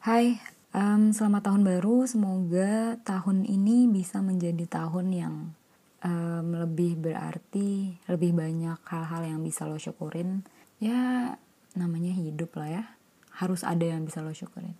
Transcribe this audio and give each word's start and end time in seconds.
Hai, 0.00 0.40
um, 0.72 1.12
selamat 1.12 1.52
tahun 1.52 1.60
baru. 1.60 2.08
Semoga 2.08 2.96
tahun 3.04 3.44
ini 3.44 3.84
bisa 3.84 4.24
menjadi 4.24 4.64
tahun 4.64 5.12
yang 5.12 5.52
um, 6.00 6.46
lebih 6.56 6.96
berarti, 6.96 8.00
lebih 8.08 8.32
banyak 8.32 8.80
hal-hal 8.80 9.28
yang 9.28 9.44
bisa 9.44 9.68
lo 9.68 9.76
syukurin. 9.76 10.40
Ya, 10.80 11.36
namanya 11.76 12.16
hidup 12.16 12.56
lah 12.56 12.80
ya. 12.80 12.84
Harus 13.44 13.60
ada 13.60 13.84
yang 13.84 14.08
bisa 14.08 14.24
lo 14.24 14.32
syukurin. 14.32 14.72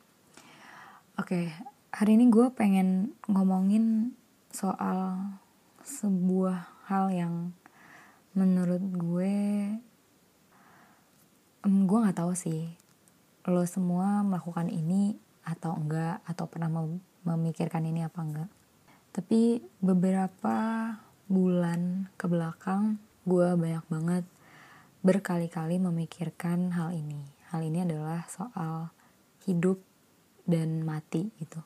Oke, 1.20 1.52
hari 1.92 2.16
ini 2.16 2.32
gue 2.32 2.48
pengen 2.56 3.12
ngomongin 3.28 4.16
soal 4.48 5.36
sebuah 5.84 6.88
hal 6.88 7.12
yang 7.12 7.52
menurut 8.32 8.80
gue, 8.96 9.36
um, 11.68 11.84
gue 11.84 11.98
nggak 12.08 12.24
tahu 12.24 12.32
sih 12.32 12.79
lo 13.50 13.66
semua 13.66 14.22
melakukan 14.22 14.70
ini 14.70 15.18
atau 15.44 15.74
enggak? 15.74 16.22
Atau 16.24 16.46
pernah 16.46 16.70
memikirkan 17.26 17.84
ini 17.84 18.06
apa 18.06 18.22
enggak? 18.22 18.50
Tapi 19.10 19.58
beberapa 19.82 20.56
bulan 21.26 22.10
ke 22.14 22.26
belakang 22.30 22.98
gue 23.26 23.48
banyak 23.54 23.86
banget 23.86 24.24
berkali-kali 25.02 25.78
memikirkan 25.78 26.74
hal 26.74 26.94
ini. 26.94 27.22
Hal 27.50 27.66
ini 27.66 27.82
adalah 27.82 28.26
soal 28.30 28.94
hidup 29.46 29.82
dan 30.46 30.82
mati 30.86 31.30
gitu. 31.38 31.62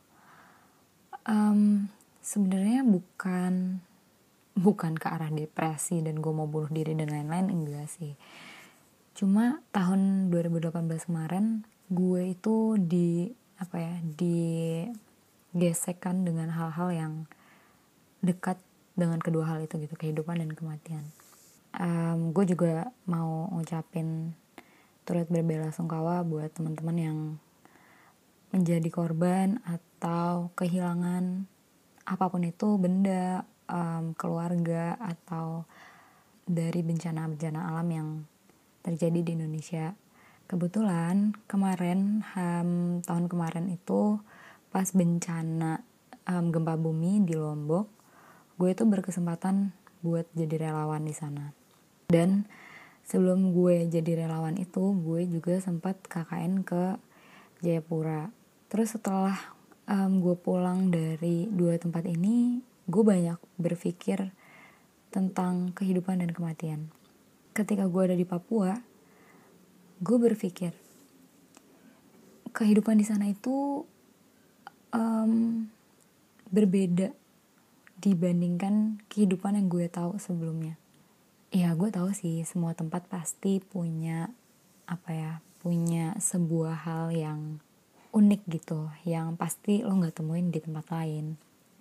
Um, 1.24 1.88
sebenarnya 2.20 2.84
bukan 2.84 3.80
bukan 4.54 4.94
ke 4.94 5.06
arah 5.10 5.32
depresi 5.34 5.98
dan 6.04 6.22
gue 6.22 6.30
mau 6.30 6.46
bunuh 6.46 6.70
diri 6.70 6.94
dan 6.94 7.10
lain-lain 7.10 7.50
enggak 7.50 7.90
sih. 7.90 8.14
Cuma 9.14 9.62
tahun 9.74 10.30
2018 10.30 11.10
kemarin 11.10 11.66
gue 11.90 12.32
itu 12.32 12.78
di 12.80 13.28
apa 13.60 13.76
ya 13.78 13.94
digesekkan 15.52 16.24
dengan 16.24 16.50
hal-hal 16.52 16.90
yang 16.92 17.26
dekat 18.24 18.56
dengan 18.94 19.20
kedua 19.20 19.44
hal 19.50 19.60
itu 19.64 19.76
gitu 19.82 19.94
kehidupan 19.98 20.40
dan 20.40 20.54
kematian 20.54 21.04
um, 21.78 22.30
gue 22.30 22.44
juga 22.46 22.90
mau 23.04 23.50
ngucapin 23.52 24.34
turut 25.04 25.28
berbela 25.28 25.68
sungkawa 25.74 26.24
buat 26.24 26.48
teman-teman 26.56 26.96
yang 26.96 27.18
menjadi 28.54 28.88
korban 28.88 29.58
atau 29.66 30.54
kehilangan 30.54 31.50
apa 32.04 32.24
pun 32.30 32.46
itu 32.46 32.78
benda 32.78 33.42
um, 33.68 34.14
keluarga 34.14 34.94
atau 35.00 35.66
dari 36.44 36.84
bencana-bencana 36.84 37.72
alam 37.72 37.88
yang 37.88 38.08
terjadi 38.84 39.24
di 39.24 39.30
Indonesia. 39.32 39.96
Kebetulan 40.44 41.32
kemarin 41.48 42.20
um, 42.36 43.00
tahun 43.00 43.26
kemarin 43.32 43.66
itu 43.72 44.20
pas 44.68 44.84
bencana 44.92 45.80
um, 46.28 46.52
gempa 46.52 46.76
bumi 46.76 47.24
di 47.24 47.32
Lombok, 47.32 47.88
gue 48.60 48.70
itu 48.72 48.84
berkesempatan 48.84 49.72
buat 50.04 50.28
jadi 50.36 50.68
relawan 50.68 51.08
di 51.08 51.16
sana. 51.16 51.56
Dan 52.04 52.44
sebelum 53.08 53.56
gue 53.56 53.88
jadi 53.88 54.26
relawan 54.26 54.60
itu, 54.60 54.92
gue 55.00 55.24
juga 55.24 55.56
sempat 55.64 55.96
KKN 56.04 56.60
ke 56.60 57.00
Jayapura. 57.64 58.28
Terus 58.68 59.00
setelah 59.00 59.56
um, 59.88 60.20
gue 60.20 60.36
pulang 60.36 60.92
dari 60.92 61.48
dua 61.48 61.80
tempat 61.80 62.04
ini, 62.04 62.60
gue 62.84 63.00
banyak 63.00 63.40
berpikir 63.56 64.28
tentang 65.08 65.72
kehidupan 65.72 66.20
dan 66.20 66.34
kematian 66.34 66.92
ketika 67.54 67.86
gue 67.86 68.02
ada 68.10 68.16
di 68.18 68.26
Papua 68.26 68.74
gue 70.02 70.18
berpikir 70.18 70.74
kehidupan 72.54 72.98
di 72.98 73.06
sana 73.06 73.26
itu 73.26 73.82
um, 74.94 75.66
berbeda 76.54 77.10
dibandingkan 77.98 79.02
kehidupan 79.10 79.58
yang 79.58 79.66
gue 79.66 79.86
tahu 79.90 80.20
sebelumnya. 80.22 80.78
Ya 81.50 81.74
gue 81.74 81.90
tahu 81.90 82.14
sih 82.14 82.42
semua 82.46 82.74
tempat 82.74 83.06
pasti 83.10 83.58
punya 83.58 84.30
apa 84.86 85.10
ya 85.10 85.32
punya 85.58 86.14
sebuah 86.20 86.84
hal 86.84 87.14
yang 87.14 87.58
unik 88.14 88.42
gitu 88.46 88.92
yang 89.02 89.34
pasti 89.34 89.82
lo 89.82 89.98
nggak 89.98 90.22
temuin 90.22 90.54
di 90.54 90.62
tempat 90.62 90.86
lain. 90.94 91.34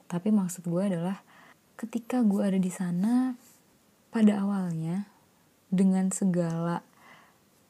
Tapi 0.09 0.34
maksud 0.34 0.66
gue 0.66 0.81
adalah 0.81 1.22
ketika 1.78 2.25
gue 2.25 2.41
ada 2.41 2.57
di 2.57 2.72
sana 2.74 3.38
pada 4.09 4.41
awalnya 4.41 5.09
dengan 5.74 6.13
segala 6.13 6.85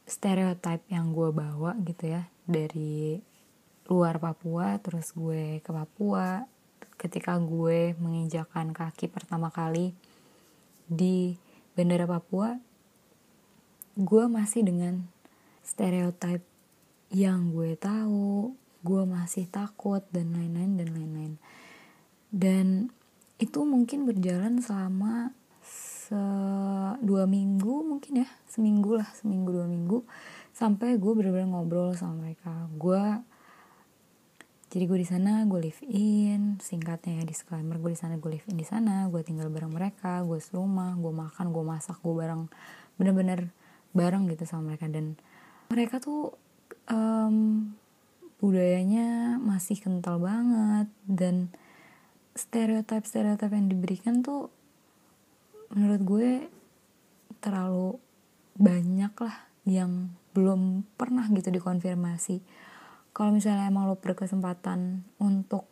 stereotip 0.04 0.84
yang 0.92 1.16
gue 1.16 1.30
bawa 1.32 1.76
gitu 1.84 2.12
ya 2.12 2.28
dari 2.44 3.20
luar 3.88 4.20
Papua 4.20 4.80
terus 4.80 5.12
gue 5.16 5.60
ke 5.60 5.72
Papua 5.72 6.44
ketika 7.00 7.36
gue 7.40 7.96
menginjakan 8.00 8.72
kaki 8.72 9.12
pertama 9.12 9.52
kali 9.52 9.96
di 10.88 11.36
bandara 11.76 12.08
Papua 12.08 12.56
gue 13.94 14.24
masih 14.26 14.66
dengan 14.66 15.06
stereotip 15.64 16.44
yang 17.14 17.54
gue 17.54 17.78
tahu 17.78 18.58
gue 18.84 19.04
masih 19.08 19.48
takut 19.48 20.04
dan 20.12 20.36
lain-lain 20.36 20.76
dan 20.76 20.90
lain-lain. 20.92 21.34
Dan 22.30 22.92
itu 23.40 23.64
mungkin 23.64 24.04
berjalan 24.04 24.60
selama 24.60 25.32
se 26.14 26.22
dua 27.02 27.26
minggu 27.26 27.82
mungkin 27.90 28.22
ya 28.22 28.30
seminggu 28.46 29.02
lah 29.02 29.10
seminggu 29.18 29.50
dua 29.50 29.66
minggu 29.66 30.06
sampai 30.54 31.02
gue 31.02 31.12
bener-bener 31.18 31.50
ngobrol 31.50 31.98
sama 31.98 32.22
mereka. 32.30 32.70
Gue 32.78 33.02
jadi 34.70 34.86
gue 34.86 35.00
di 35.02 35.08
sana 35.10 35.42
gue 35.50 35.60
live 35.70 35.82
in 35.90 36.62
singkatnya 36.62 37.22
ya 37.22 37.24
disclaimer 37.26 37.82
gue 37.82 37.94
di 37.94 38.00
sana 38.00 38.22
gue 38.22 38.30
live 38.30 38.46
in 38.50 38.58
di 38.62 38.66
sana 38.66 39.10
gue 39.10 39.22
tinggal 39.26 39.50
bareng 39.50 39.74
mereka 39.74 40.22
gue 40.22 40.38
serumah 40.38 40.98
gue 40.98 41.14
makan 41.14 41.50
gue 41.50 41.64
masak 41.66 41.98
gue 42.06 42.14
bareng 42.14 42.46
bener-bener 43.02 43.50
bareng 43.98 44.30
gitu 44.30 44.46
sama 44.46 44.74
mereka. 44.74 44.86
Dan 44.86 45.18
mereka 45.74 45.98
tuh 45.98 46.38
um, 46.94 47.74
budayanya 48.38 49.42
masih 49.42 49.82
kental 49.82 50.22
banget 50.22 50.86
dan 51.10 51.50
stereotip 52.38 53.10
stereotip 53.10 53.50
yang 53.50 53.70
diberikan 53.70 54.22
tuh 54.22 54.54
menurut 55.74 56.02
gue 56.06 56.30
terlalu 57.42 57.98
banyak 58.58 59.14
lah 59.18 59.38
yang 59.66 60.14
belum 60.34 60.86
pernah 60.98 61.26
gitu 61.34 61.50
dikonfirmasi. 61.50 62.42
Kalau 63.14 63.30
misalnya 63.30 63.70
emang 63.70 63.86
lo 63.90 63.98
berkesempatan 63.98 65.06
untuk 65.22 65.70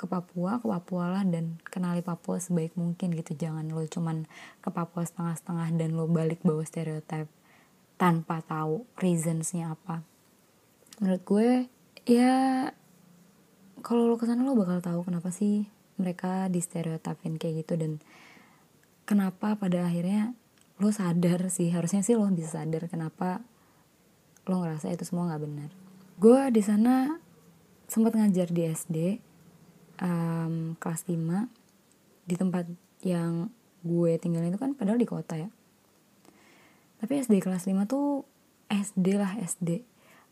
ke 0.00 0.08
Papua 0.08 0.56
ke 0.56 0.64
Papua 0.64 1.12
lah 1.12 1.22
dan 1.28 1.60
kenali 1.60 2.00
Papua 2.00 2.40
sebaik 2.40 2.72
mungkin 2.72 3.12
gitu. 3.12 3.36
Jangan 3.36 3.68
lo 3.68 3.84
cuman 3.84 4.24
ke 4.64 4.72
Papua 4.72 5.04
setengah-setengah 5.04 5.76
dan 5.76 5.92
lo 5.92 6.08
balik 6.08 6.40
bawa 6.40 6.64
stereotip 6.64 7.28
tanpa 8.00 8.40
tahu 8.40 8.88
reasonsnya 8.96 9.76
apa. 9.76 10.00
Menurut 11.04 11.22
gue 11.28 11.48
ya 12.08 12.32
kalau 13.84 14.08
lo 14.08 14.16
ke 14.16 14.24
sana 14.24 14.40
lo 14.40 14.56
bakal 14.56 14.80
tahu 14.80 15.04
kenapa 15.04 15.28
sih 15.28 15.68
mereka 16.00 16.48
di 16.48 16.64
stereotipin 16.64 17.36
kayak 17.36 17.68
gitu 17.68 17.76
dan 17.76 18.00
kenapa 19.10 19.58
pada 19.58 19.90
akhirnya 19.90 20.38
lo 20.78 20.94
sadar 20.94 21.50
sih? 21.50 21.74
Harusnya 21.74 22.06
sih 22.06 22.14
lo 22.14 22.30
bisa 22.30 22.62
sadar 22.62 22.86
kenapa 22.86 23.42
lo 24.46 24.62
ngerasa 24.62 24.94
itu 24.94 25.02
semua 25.02 25.26
nggak 25.26 25.42
benar. 25.42 25.70
Gue 26.22 26.38
di 26.54 26.62
sana 26.62 27.18
sempat 27.90 28.14
ngajar 28.14 28.54
di 28.54 28.70
SD 28.70 29.18
um, 29.98 30.78
kelas 30.78 31.10
5 31.10 31.18
di 32.30 32.34
tempat 32.38 32.70
yang 33.02 33.50
gue 33.82 34.14
tinggal 34.22 34.46
itu 34.46 34.54
kan 34.62 34.78
padahal 34.78 35.02
di 35.02 35.10
kota 35.10 35.34
ya. 35.34 35.50
Tapi 37.02 37.18
SD 37.18 37.42
kelas 37.42 37.66
5 37.66 37.90
tuh 37.90 38.22
SD 38.70 39.18
lah 39.18 39.34
SD 39.42 39.82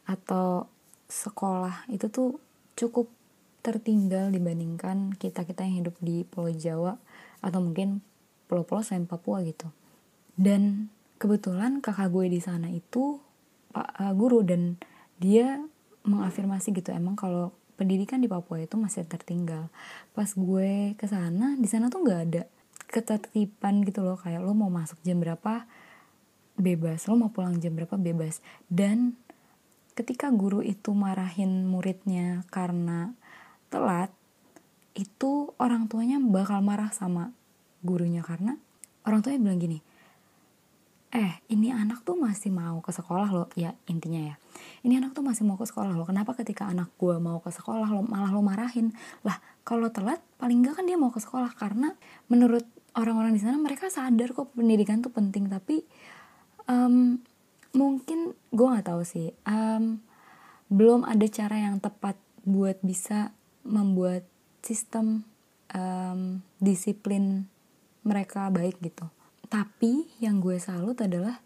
atau 0.06 0.71
sekolah 1.10 1.91
itu 1.91 2.06
tuh 2.06 2.39
cukup 2.78 3.10
tertinggal 3.66 4.30
dibandingkan 4.30 5.19
kita-kita 5.19 5.66
yang 5.66 5.83
hidup 5.83 5.97
di 5.98 6.22
Pulau 6.22 6.54
Jawa 6.54 6.95
atau 7.42 7.59
mungkin 7.59 8.07
pulau-pulau 8.48 8.80
selain 8.80 9.04
Papua 9.04 9.45
gitu. 9.45 9.68
Dan 10.34 10.89
kebetulan 11.21 11.84
kakak 11.84 12.09
gue 12.10 12.27
di 12.33 12.41
sana 12.41 12.72
itu 12.72 13.21
pak 13.68 13.89
uh, 14.00 14.15
guru 14.16 14.41
dan 14.42 14.80
dia 15.21 15.60
mengafirmasi 16.09 16.72
gitu 16.72 16.89
emang 16.95 17.18
kalau 17.18 17.53
pendidikan 17.77 18.18
di 18.18 18.27
Papua 18.27 18.65
itu 18.65 18.74
masih 18.80 19.04
tertinggal. 19.04 19.68
Pas 20.16 20.33
gue 20.33 20.97
ke 20.97 21.06
sana 21.06 21.54
di 21.60 21.68
sana 21.68 21.92
tuh 21.92 22.03
nggak 22.03 22.21
ada 22.33 22.42
ketertiban 22.89 23.84
gitu 23.84 24.00
loh 24.00 24.16
kayak 24.16 24.41
lo 24.41 24.56
mau 24.56 24.72
masuk 24.72 24.97
jam 25.04 25.21
berapa 25.21 25.68
bebas 26.56 27.04
lo 27.06 27.15
mau 27.21 27.30
pulang 27.30 27.60
jam 27.60 27.77
berapa 27.77 27.94
bebas. 27.94 28.41
Dan 28.66 29.15
ketika 29.94 30.30
guru 30.30 30.65
itu 30.65 30.94
marahin 30.94 31.66
muridnya 31.68 32.47
karena 32.54 33.12
telat 33.68 34.15
itu 34.98 35.54
orang 35.62 35.86
tuanya 35.86 36.18
bakal 36.18 36.59
marah 36.59 36.91
sama 36.91 37.30
gurunya 37.84 38.22
karena 38.25 38.59
orang 39.07 39.22
tuanya 39.22 39.41
bilang 39.41 39.60
gini 39.60 39.78
eh 41.09 41.41
ini 41.48 41.72
anak 41.72 42.04
tuh 42.04 42.21
masih 42.21 42.53
mau 42.53 42.84
ke 42.84 42.92
sekolah 42.92 43.33
loh. 43.33 43.48
Ya 43.57 43.72
intinya 43.89 44.21
ya 44.21 44.34
ini 44.84 45.01
anak 45.01 45.16
tuh 45.16 45.25
masih 45.25 45.48
mau 45.48 45.57
ke 45.57 45.65
sekolah 45.65 45.97
loh. 45.97 46.04
Kenapa 46.04 46.36
ketika 46.36 46.69
anak 46.69 46.92
gue 47.01 47.16
mau 47.16 47.41
ke 47.41 47.48
sekolah 47.48 47.89
lo 47.89 48.04
malah 48.04 48.28
lo 48.28 48.45
marahin? 48.45 48.92
Lah 49.25 49.41
kalau 49.65 49.89
telat 49.89 50.21
paling 50.36 50.60
enggak 50.60 50.80
kan 50.80 50.84
dia 50.84 51.01
mau 51.01 51.09
ke 51.09 51.21
sekolah 51.21 51.57
karena 51.57 51.97
menurut 52.28 52.65
orang-orang 52.92 53.33
di 53.33 53.41
sana 53.41 53.57
mereka 53.57 53.89
sadar 53.89 54.36
kok 54.36 54.53
pendidikan 54.53 55.01
tuh 55.01 55.09
penting. 55.09 55.48
Tapi 55.48 55.80
um, 56.69 57.16
mungkin 57.72 58.36
gue 58.53 58.66
nggak 58.69 58.92
tahu 58.92 59.03
sih 59.04 59.33
um, 59.48 60.01
belum 60.69 61.09
ada 61.09 61.25
cara 61.28 61.57
yang 61.57 61.80
tepat 61.80 62.21
buat 62.45 62.80
bisa 62.84 63.33
membuat 63.65 64.25
sistem 64.60 65.25
um, 65.72 66.45
disiplin 66.60 67.48
mereka 68.09 68.49
baik 68.49 68.81
gitu 68.81 69.05
tapi 69.49 70.05
yang 70.21 70.45
gue 70.45 70.60
salut 70.60 70.97
adalah 71.01 71.41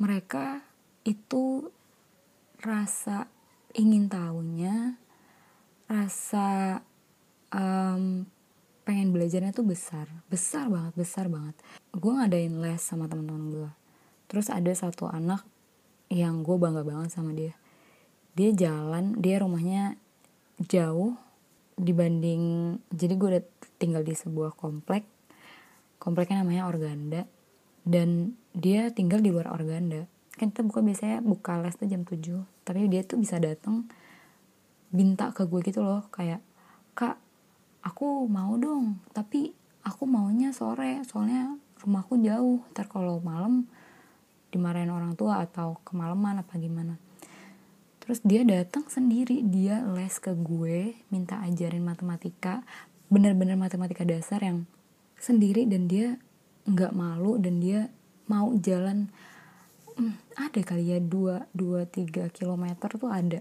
mereka 0.00 0.64
itu 1.04 1.68
rasa 2.64 3.28
ingin 3.76 4.08
tahunya, 4.08 4.96
rasa 5.84 6.80
um, 7.52 8.24
pengen 8.88 9.12
belajarnya 9.12 9.52
tuh 9.52 9.68
besar, 9.68 10.08
besar 10.32 10.72
banget, 10.72 10.96
besar 10.96 11.28
banget. 11.28 11.52
Gue 11.92 12.16
ngadain 12.16 12.56
les 12.64 12.80
sama 12.80 13.12
teman-teman 13.12 13.52
gue. 13.52 13.70
Terus 14.32 14.48
ada 14.48 14.72
satu 14.72 15.04
anak 15.04 15.44
yang 16.08 16.40
gue 16.40 16.56
bangga 16.56 16.80
banget 16.80 17.12
sama 17.12 17.36
dia. 17.36 17.52
Dia 18.32 18.56
jalan, 18.56 19.20
dia 19.20 19.44
rumahnya 19.44 20.00
jauh 20.64 21.12
dibanding, 21.76 22.78
jadi 22.88 23.12
gue 23.20 23.28
udah 23.36 23.44
tinggal 23.76 24.00
di 24.00 24.16
sebuah 24.16 24.56
komplek 24.56 25.04
kompleknya 26.04 26.44
namanya 26.44 26.68
Organda. 26.68 27.24
Dan 27.80 28.36
dia 28.52 28.92
tinggal 28.92 29.24
di 29.24 29.32
luar 29.32 29.48
Organda. 29.48 30.04
Kan 30.36 30.52
kita 30.52 30.60
buka 30.60 30.84
biasanya 30.84 31.24
buka 31.24 31.56
les 31.64 31.72
tuh 31.80 31.88
jam 31.88 32.04
7 32.04 32.54
tapi 32.64 32.88
dia 32.88 33.04
tuh 33.04 33.20
bisa 33.20 33.36
datang 33.36 33.84
minta 34.90 35.30
ke 35.36 35.44
gue 35.44 35.60
gitu 35.64 35.84
loh. 35.84 36.08
Kayak 36.08 36.40
kak 36.96 37.20
aku 37.84 38.24
mau 38.26 38.56
dong. 38.56 39.04
Tapi 39.12 39.52
aku 39.84 40.08
maunya 40.08 40.50
sore. 40.50 41.04
Soalnya 41.04 41.54
rumahku 41.84 42.18
jauh. 42.24 42.64
Ntar 42.72 42.88
kalau 42.88 43.20
malam 43.20 43.68
dimarahin 44.48 44.90
orang 44.90 45.12
tua 45.14 45.44
atau 45.44 45.78
kemalaman 45.84 46.40
apa 46.40 46.56
gimana. 46.56 46.96
Terus 48.00 48.24
dia 48.24 48.42
datang 48.48 48.88
sendiri. 48.88 49.44
Dia 49.44 49.84
les 49.92 50.16
ke 50.16 50.32
gue 50.32 50.96
minta 51.12 51.44
ajarin 51.44 51.84
matematika. 51.84 52.64
Bener-bener 53.12 53.60
matematika 53.60 54.08
dasar 54.08 54.40
yang 54.40 54.64
sendiri 55.24 55.64
dan 55.64 55.88
dia 55.88 56.20
nggak 56.68 56.92
malu 56.92 57.40
dan 57.40 57.64
dia 57.64 57.88
mau 58.28 58.52
jalan 58.60 59.08
hmm, 59.96 60.36
ada 60.36 60.60
kali 60.60 60.92
ya 60.92 61.00
dua 61.00 61.48
dua 61.56 61.88
tiga 61.88 62.28
kilometer 62.28 63.00
tuh 63.00 63.08
ada. 63.08 63.40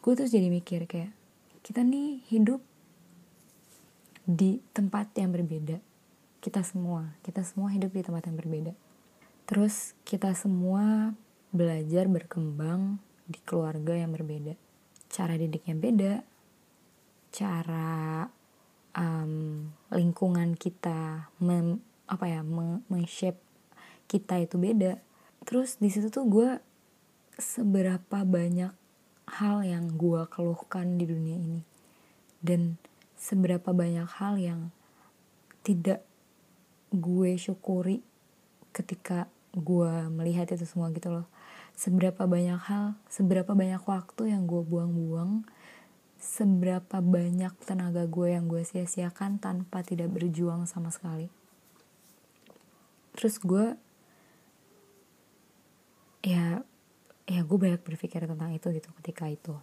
Gue 0.00 0.12
terus 0.16 0.32
jadi 0.32 0.48
mikir 0.48 0.88
kayak 0.88 1.12
kita 1.60 1.84
nih 1.84 2.24
hidup 2.32 2.64
di 4.24 4.64
tempat 4.72 5.12
yang 5.20 5.36
berbeda. 5.36 5.76
Kita 6.40 6.64
semua 6.64 7.12
kita 7.20 7.44
semua 7.44 7.68
hidup 7.76 7.92
di 7.92 8.00
tempat 8.00 8.24
yang 8.24 8.40
berbeda. 8.40 8.72
Terus 9.44 9.92
kita 10.08 10.32
semua 10.32 11.12
belajar 11.52 12.08
berkembang 12.08 12.96
di 13.28 13.38
keluarga 13.44 13.92
yang 13.92 14.16
berbeda. 14.16 14.56
Cara 15.12 15.36
didiknya 15.36 15.76
beda 15.76 16.12
cara 17.36 18.24
um, 18.96 19.68
lingkungan 19.92 20.56
kita 20.56 21.30
mem, 21.38 21.78
apa 22.08 22.24
ya 22.26 22.40
men-shape 22.88 23.38
kita 24.08 24.40
itu 24.40 24.56
beda. 24.56 24.98
Terus 25.46 25.78
di 25.78 25.92
situ 25.92 26.10
tuh 26.10 26.26
gue 26.26 26.50
seberapa 27.36 28.24
banyak 28.24 28.72
hal 29.26 29.56
yang 29.62 29.94
gue 29.94 30.24
keluhkan 30.32 30.96
di 30.96 31.04
dunia 31.06 31.36
ini. 31.36 31.62
Dan 32.40 32.80
seberapa 33.14 33.70
banyak 33.70 34.08
hal 34.18 34.40
yang 34.40 34.60
tidak 35.66 36.02
gue 36.94 37.34
syukuri 37.36 38.00
ketika 38.70 39.26
gue 39.56 39.92
melihat 40.12 40.48
itu 40.54 40.64
semua 40.64 40.88
gitu 40.94 41.10
loh. 41.12 41.26
Seberapa 41.76 42.24
banyak 42.24 42.56
hal 42.56 42.96
seberapa 43.10 43.52
banyak 43.52 43.82
waktu 43.84 44.32
yang 44.32 44.48
gue 44.48 44.64
buang-buang 44.64 45.44
seberapa 46.16 46.98
banyak 47.04 47.52
tenaga 47.64 48.08
gue 48.08 48.32
yang 48.32 48.48
gue 48.48 48.64
sia-siakan 48.64 49.38
tanpa 49.38 49.84
tidak 49.84 50.12
berjuang 50.12 50.64
sama 50.64 50.88
sekali. 50.88 51.28
Terus 53.16 53.40
gue 53.40 53.66
ya 56.26 56.60
ya 57.26 57.40
gue 57.42 57.58
banyak 57.58 57.82
berpikir 57.82 58.24
tentang 58.24 58.52
itu 58.52 58.66
gitu 58.72 58.88
ketika 59.02 59.28
itu. 59.28 59.54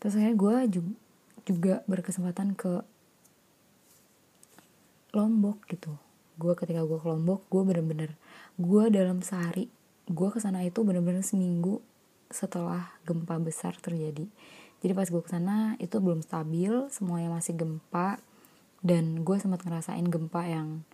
Terus 0.00 0.16
akhirnya 0.16 0.36
gue 0.36 0.56
juga, 0.72 0.92
juga 1.44 1.74
berkesempatan 1.84 2.56
ke 2.56 2.84
Lombok 5.10 5.66
gitu. 5.66 5.98
Gue 6.40 6.54
ketika 6.56 6.86
gue 6.86 6.96
ke 6.96 7.08
Lombok, 7.10 7.44
gue 7.50 7.62
bener-bener 7.66 8.16
gue 8.60 8.84
dalam 8.92 9.24
sehari 9.24 9.72
gue 10.10 10.28
ke 10.34 10.42
sana 10.42 10.66
itu 10.66 10.82
bener-bener 10.82 11.22
seminggu 11.22 11.78
setelah 12.30 12.94
gempa 13.06 13.38
besar 13.38 13.78
terjadi 13.78 14.26
jadi 14.80 14.96
pas 14.96 15.08
gue 15.08 15.20
ke 15.20 15.28
sana 15.28 15.76
itu 15.76 16.00
belum 16.00 16.24
stabil 16.24 16.88
semuanya 16.88 17.28
masih 17.28 17.56
gempa. 17.56 18.16
Dan 18.80 19.28
gue 19.28 19.36
sempat 19.36 19.60
ngerasain 19.60 20.08
gempa 20.08 20.48
yang 20.48 20.88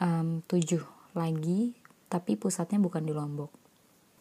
um, 0.00 0.40
tujuh 0.48 0.80
lagi 1.12 1.76
tapi 2.08 2.40
pusatnya 2.40 2.80
bukan 2.80 3.04
di 3.04 3.12
Lombok. 3.12 3.52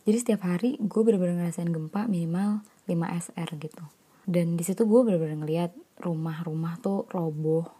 Jadi 0.03 0.17
setiap 0.19 0.51
hari 0.51 0.75
gue 0.75 1.01
bener-bener 1.03 1.39
ngerasain 1.39 1.71
gempa 1.71 2.11
minimal 2.11 2.59
5 2.91 2.91
SR 3.31 3.49
gitu. 3.55 3.83
Dan 4.27 4.59
di 4.59 4.63
situ 4.67 4.83
gue 4.83 4.99
bener-bener 5.07 5.39
ngeliat 5.39 5.71
rumah-rumah 6.03 6.75
tuh 6.83 7.07
roboh. 7.07 7.71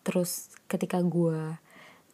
Terus 0.00 0.48
ketika 0.64 1.04
gue 1.04 1.60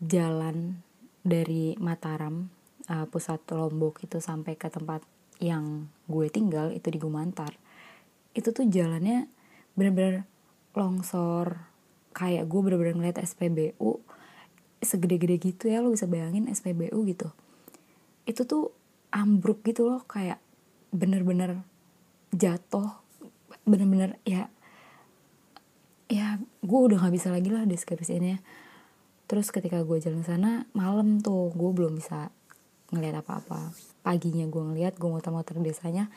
jalan 0.02 0.82
dari 1.22 1.78
Mataram 1.78 2.50
uh, 2.90 3.06
pusat 3.06 3.46
Lombok 3.54 4.02
itu 4.02 4.18
sampai 4.18 4.58
ke 4.58 4.66
tempat 4.66 5.06
yang 5.38 5.86
gue 6.10 6.26
tinggal 6.34 6.74
itu 6.74 6.90
di 6.90 6.98
Gumantar 6.98 7.54
itu 8.38 8.55
tuh 8.55 8.70
jalannya 8.70 9.26
bener-bener 9.75 10.23
longsor. 10.79 11.67
Kayak 12.14 12.46
gue 12.46 12.61
bener-bener 12.62 12.94
ngeliat 12.94 13.19
SPBU 13.19 13.99
segede-gede 14.79 15.43
gitu 15.43 15.67
ya 15.67 15.82
lo 15.82 15.90
bisa 15.90 16.06
bayangin 16.06 16.46
SPBU 16.46 17.02
gitu. 17.11 17.35
Itu 18.23 18.46
tuh 18.46 18.70
ambruk 19.11 19.67
gitu 19.67 19.90
loh 19.90 20.06
kayak 20.06 20.38
bener-bener 20.94 21.67
jatuh 22.31 23.02
bener-bener 23.64 24.20
ya 24.25 24.52
ya 26.09 26.40
gue 26.40 26.80
udah 26.80 26.97
nggak 27.04 27.14
bisa 27.16 27.28
lagi 27.28 27.52
lah 27.52 27.68
deskripsinya 27.68 28.40
terus 29.28 29.52
ketika 29.52 29.85
gue 29.85 30.00
jalan 30.00 30.25
sana 30.25 30.64
malam 30.73 31.21
tuh 31.21 31.52
gue 31.52 31.71
belum 31.73 32.00
bisa 32.00 32.33
ngeliat 32.88 33.21
apa-apa. 33.21 33.76
Paginya 34.00 34.49
gue 34.49 34.62
ngeliat 34.64 34.97
gue 34.97 35.09
muter-muter 35.09 35.61
desanya 35.61 36.09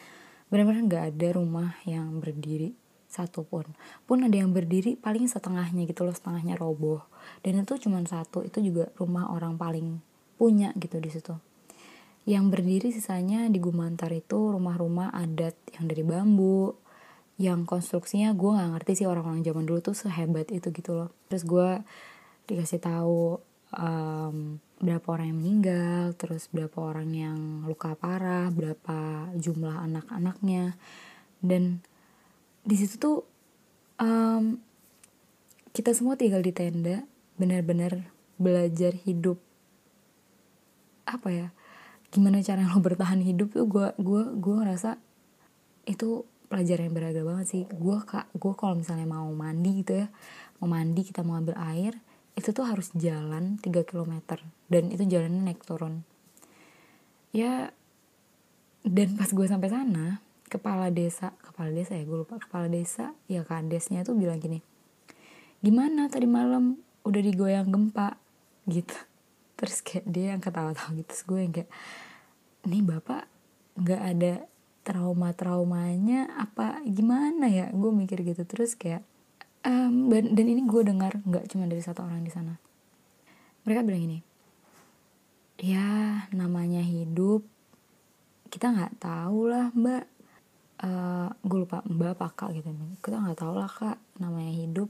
benar-benar 0.51 0.83
nggak 0.85 1.05
ada 1.15 1.27
rumah 1.39 1.79
yang 1.87 2.19
berdiri 2.19 2.75
satupun. 3.07 3.71
Pun 4.07 4.23
ada 4.23 4.35
yang 4.35 4.51
berdiri 4.55 4.99
paling 4.99 5.27
setengahnya 5.27 5.87
gitu 5.87 6.03
loh 6.03 6.15
setengahnya 6.15 6.59
roboh. 6.59 7.03
Dan 7.43 7.63
itu 7.63 7.75
cuma 7.87 8.03
satu 8.03 8.43
itu 8.43 8.59
juga 8.59 8.91
rumah 8.99 9.31
orang 9.31 9.55
paling 9.55 9.99
punya 10.35 10.75
gitu 10.75 10.99
di 10.99 11.11
situ. 11.11 11.35
Yang 12.27 12.45
berdiri 12.53 12.87
sisanya 12.93 13.49
di 13.49 13.57
Gumantar 13.57 14.11
itu 14.13 14.53
rumah-rumah 14.53 15.11
adat 15.15 15.57
yang 15.73 15.89
dari 15.89 16.03
bambu 16.05 16.77
yang 17.41 17.65
konstruksinya 17.65 18.37
gue 18.37 18.51
nggak 18.53 18.69
ngerti 18.77 18.91
sih 19.01 19.07
orang-orang 19.09 19.41
zaman 19.41 19.65
dulu 19.65 19.81
tuh 19.81 19.97
sehebat 19.97 20.53
itu 20.53 20.69
gitu 20.69 20.93
loh. 20.93 21.09
Terus 21.25 21.43
gue 21.47 21.69
dikasih 22.45 22.77
tahu 22.77 23.41
um, 23.73 24.61
berapa 24.81 25.05
orang 25.13 25.29
yang 25.29 25.39
meninggal, 25.39 26.03
terus 26.17 26.49
berapa 26.49 26.73
orang 26.81 27.09
yang 27.13 27.37
luka 27.69 27.93
parah, 27.93 28.49
berapa 28.49 29.29
jumlah 29.37 29.77
anak-anaknya, 29.85 30.73
dan 31.39 31.85
di 32.65 32.75
situ 32.75 32.97
tuh 32.97 33.17
um, 34.01 34.57
kita 35.71 35.93
semua 35.93 36.17
tinggal 36.17 36.41
di 36.41 36.49
tenda, 36.49 37.05
benar-benar 37.37 38.09
belajar 38.41 38.97
hidup 39.05 39.37
apa 41.05 41.29
ya, 41.29 41.47
gimana 42.09 42.41
cara 42.41 42.65
lo 42.65 42.81
bertahan 42.81 43.21
hidup 43.21 43.53
tuh 43.53 43.69
gue 43.69 43.87
gue 44.01 44.23
gue 44.41 44.55
ngerasa 44.65 44.97
itu 45.85 46.25
pelajaran 46.49 46.89
yang 46.91 46.95
berharga 46.97 47.21
banget 47.23 47.45
sih. 47.47 47.63
Gue 47.71 48.01
kak 48.03 48.27
gue 48.35 48.53
kalau 48.57 48.75
misalnya 48.75 49.07
mau 49.07 49.29
mandi 49.31 49.85
gitu 49.85 50.03
ya 50.03 50.11
mau 50.61 50.69
mandi 50.69 51.01
kita 51.01 51.25
mau 51.25 51.39
ambil 51.39 51.57
air 51.57 51.97
itu 52.35 52.49
tuh 52.55 52.65
harus 52.65 52.89
jalan 52.95 53.59
3 53.59 53.83
km 53.83 54.13
dan 54.71 54.83
itu 54.89 55.03
jalannya 55.05 55.51
naik 55.51 55.63
turun. 55.67 56.07
Ya 57.35 57.75
dan 58.81 59.13
pas 59.15 59.29
gue 59.29 59.45
sampai 59.45 59.69
sana 59.69 60.19
kepala 60.51 60.91
desa 60.91 61.31
kepala 61.39 61.71
desa 61.71 61.95
ya 61.95 62.03
gue 62.03 62.17
lupa 62.27 62.41
kepala 62.41 62.67
desa 62.67 63.13
ya 63.29 63.45
kadesnya 63.45 64.03
tuh 64.03 64.17
bilang 64.19 64.41
gini 64.41 64.59
gimana 65.61 66.09
tadi 66.09 66.25
malam? 66.25 66.81
Udah 67.05 67.21
digoyang 67.21 67.69
gempa 67.69 68.17
gitu. 68.65 68.97
Terus 69.61 69.85
kayak 69.85 70.05
dia 70.09 70.33
yang 70.33 70.41
ketawa-tawa 70.41 70.97
gitu 70.97 71.05
terus 71.13 71.23
gue 71.29 71.37
yang 71.37 71.53
kayak 71.53 71.69
nih 72.65 72.81
bapak 72.81 73.29
nggak 73.77 74.01
ada 74.01 74.33
trauma-traumanya 74.81 76.33
apa 76.33 76.81
gimana 76.89 77.45
ya? 77.45 77.69
Gue 77.69 77.93
mikir 77.93 78.25
gitu 78.25 78.41
terus 78.49 78.73
kayak 78.73 79.05
um, 79.65 80.09
dan, 80.11 80.47
ini 80.47 80.61
gue 80.65 80.81
dengar 80.85 81.17
nggak 81.21 81.49
cuma 81.51 81.67
dari 81.67 81.81
satu 81.83 82.05
orang 82.05 82.21
di 82.25 82.31
sana. 82.31 82.57
Mereka 83.65 83.85
bilang 83.85 84.03
ini 84.09 84.19
ya 85.61 86.25
namanya 86.33 86.81
hidup 86.81 87.45
kita 88.49 88.73
nggak 88.73 88.97
tahu 88.97 89.51
lah 89.51 89.69
mbak. 89.71 90.05
Uh, 90.81 91.29
gue 91.45 91.59
lupa 91.61 91.85
mbak 91.85 92.17
apa 92.17 92.27
kak? 92.33 92.49
Gitu. 92.57 92.69
Kita 92.99 93.21
nggak 93.21 93.37
tahu 93.37 93.53
lah 93.57 93.69
kak 93.69 93.97
namanya 94.17 94.53
hidup. 94.53 94.89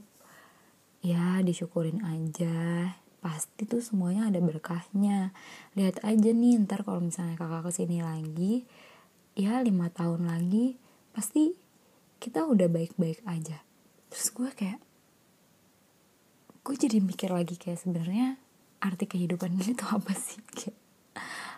Ya 1.04 1.40
disyukurin 1.44 2.00
aja. 2.02 2.92
Pasti 3.22 3.68
tuh 3.68 3.84
semuanya 3.84 4.32
ada 4.32 4.40
berkahnya. 4.42 5.30
Lihat 5.78 6.02
aja 6.02 6.30
nih 6.32 6.58
ntar 6.64 6.82
kalau 6.82 7.04
misalnya 7.04 7.36
kakak 7.38 7.68
ke 7.68 7.70
sini 7.70 8.00
lagi 8.00 8.66
ya 9.32 9.64
lima 9.64 9.88
tahun 9.88 10.28
lagi 10.28 10.76
pasti 11.16 11.56
kita 12.20 12.44
udah 12.44 12.68
baik-baik 12.68 13.24
aja 13.24 13.64
terus 14.12 14.28
gue 14.36 14.50
kayak 14.52 14.80
gue 16.62 16.74
jadi 16.76 17.00
mikir 17.00 17.32
lagi 17.32 17.56
kayak 17.56 17.80
sebenarnya 17.80 18.36
arti 18.82 19.08
kehidupan 19.08 19.54
ini 19.58 19.72
tuh 19.72 19.88
apa 19.88 20.12
sih? 20.12 20.42
Kayak 20.52 20.76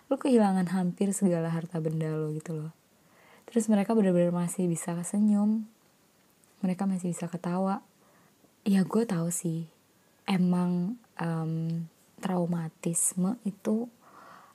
lu 0.05 0.15
kehilangan 0.21 0.69
hampir 0.71 1.11
segala 1.11 1.49
harta 1.49 1.81
benda 1.81 2.13
lo 2.13 2.31
gitu 2.31 2.53
loh. 2.55 2.71
Terus 3.49 3.67
mereka 3.67 3.97
benar-benar 3.97 4.33
masih 4.33 4.69
bisa 4.69 4.93
senyum. 5.01 5.65
Mereka 6.61 6.85
masih 6.85 7.13
bisa 7.13 7.25
ketawa. 7.27 7.81
Ya 8.65 8.81
gue 8.85 9.03
tahu 9.05 9.29
sih 9.29 9.69
emang 10.25 10.97
um, 11.21 11.85
traumatisme 12.17 13.37
itu 13.45 13.85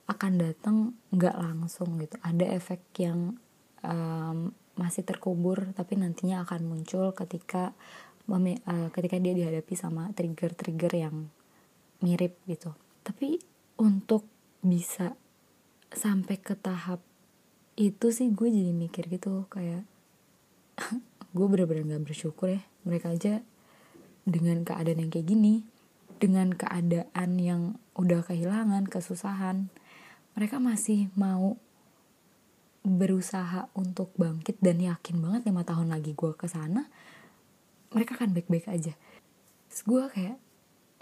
akan 0.07 0.31
datang 0.39 0.75
nggak 1.15 1.35
langsung 1.39 1.95
gitu. 1.99 2.19
Ada 2.19 2.59
efek 2.59 2.83
yang 2.99 3.39
um, 3.83 4.51
masih 4.79 5.03
terkubur 5.03 5.75
tapi 5.75 5.99
nantinya 5.99 6.43
akan 6.47 6.67
muncul 6.67 7.11
ketika 7.11 7.75
uh, 8.31 8.89
ketika 8.95 9.15
dia 9.19 9.33
dihadapi 9.35 9.73
sama 9.75 10.11
trigger-trigger 10.15 10.93
yang 10.95 11.15
mirip 11.99 12.39
gitu. 12.47 12.71
Tapi 13.03 13.41
untuk 13.81 14.25
bisa 14.61 15.17
sampai 15.91 16.39
ke 16.39 16.55
tahap 16.55 17.03
itu 17.75 18.13
sih 18.13 18.29
gue 18.31 18.47
jadi 18.47 18.71
mikir 18.71 19.09
gitu 19.09 19.49
kayak 19.49 19.83
gue 21.35 21.45
bener-bener 21.47 21.97
gak 21.97 22.13
bersyukur 22.13 22.55
ya 22.55 22.61
mereka 22.85 23.11
aja 23.11 23.41
dengan 24.23 24.61
keadaan 24.61 25.01
yang 25.01 25.11
kayak 25.11 25.27
gini 25.27 25.65
dengan 26.21 26.53
keadaan 26.53 27.41
yang 27.41 27.81
udah 27.97 28.21
kehilangan, 28.21 28.85
kesusahan, 28.85 29.73
mereka 30.37 30.61
masih 30.61 31.09
mau 31.17 31.57
berusaha 32.81 33.69
untuk 33.77 34.09
bangkit 34.17 34.57
dan 34.57 34.81
yakin 34.81 35.21
banget 35.21 35.41
lima 35.45 35.61
tahun 35.61 35.93
lagi 35.93 36.17
gue 36.17 36.33
ke 36.33 36.49
sana 36.49 36.89
mereka 37.91 38.15
akan 38.15 38.31
baik-baik 38.31 38.71
aja. 38.71 38.95
Terus 39.67 39.81
gue 39.83 40.03
kayak, 40.15 40.37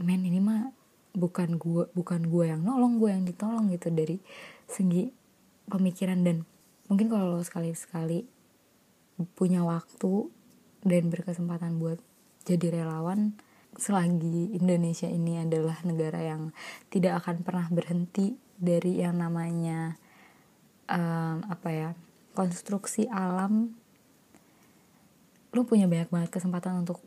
men 0.01 0.25
ini 0.25 0.41
mah 0.41 0.73
bukan 1.13 1.57
gue 1.57 1.89
bukan 1.97 2.29
gue 2.29 2.45
yang 2.53 2.61
nolong 2.61 3.01
gue 3.01 3.09
yang 3.09 3.25
ditolong 3.25 3.73
gitu 3.73 3.89
dari 3.89 4.21
segi 4.69 5.09
pemikiran 5.65 6.21
dan 6.21 6.45
mungkin 6.85 7.09
kalau 7.09 7.33
lo 7.33 7.41
sekali-sekali 7.41 8.29
punya 9.33 9.65
waktu 9.65 10.29
dan 10.85 11.09
berkesempatan 11.09 11.81
buat 11.81 11.97
jadi 12.45 12.81
relawan 12.81 13.35
selagi 13.73 14.53
Indonesia 14.53 15.09
ini 15.09 15.41
adalah 15.41 15.81
negara 15.81 16.21
yang 16.21 16.53
tidak 16.93 17.25
akan 17.25 17.41
pernah 17.41 17.67
berhenti 17.73 18.37
dari 18.55 19.01
yang 19.01 19.17
namanya 19.17 19.97
um, 20.89 21.45
apa 21.45 21.69
ya 21.69 21.89
konstruksi 22.33 23.05
alam 23.07 23.77
lu 25.53 25.65
punya 25.65 25.85
banyak 25.85 26.09
banget 26.09 26.29
kesempatan 26.33 26.85
untuk 26.85 27.01